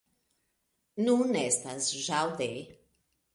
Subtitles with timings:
[1.07, 2.49] Nun estas ĵaŭde.